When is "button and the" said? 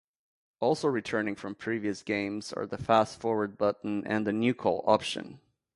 3.55-4.31